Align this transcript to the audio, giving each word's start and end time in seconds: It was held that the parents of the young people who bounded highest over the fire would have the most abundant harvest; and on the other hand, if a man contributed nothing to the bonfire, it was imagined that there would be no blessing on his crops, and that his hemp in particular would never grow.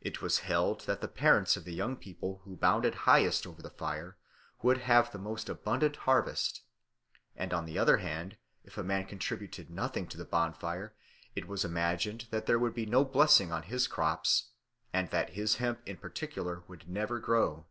It 0.00 0.20
was 0.20 0.40
held 0.40 0.80
that 0.80 1.00
the 1.00 1.06
parents 1.06 1.56
of 1.56 1.62
the 1.64 1.72
young 1.74 1.94
people 1.94 2.40
who 2.42 2.56
bounded 2.56 2.96
highest 3.06 3.46
over 3.46 3.62
the 3.62 3.70
fire 3.70 4.16
would 4.62 4.78
have 4.78 5.12
the 5.12 5.18
most 5.20 5.48
abundant 5.48 5.94
harvest; 5.94 6.62
and 7.36 7.54
on 7.54 7.64
the 7.64 7.78
other 7.78 7.98
hand, 7.98 8.36
if 8.64 8.76
a 8.76 8.82
man 8.82 9.06
contributed 9.06 9.70
nothing 9.70 10.08
to 10.08 10.16
the 10.18 10.24
bonfire, 10.24 10.92
it 11.36 11.46
was 11.46 11.64
imagined 11.64 12.26
that 12.32 12.46
there 12.46 12.58
would 12.58 12.74
be 12.74 12.84
no 12.84 13.04
blessing 13.04 13.52
on 13.52 13.62
his 13.62 13.86
crops, 13.86 14.48
and 14.92 15.10
that 15.10 15.34
his 15.34 15.54
hemp 15.58 15.80
in 15.86 15.98
particular 15.98 16.64
would 16.66 16.88
never 16.88 17.20
grow. 17.20 17.64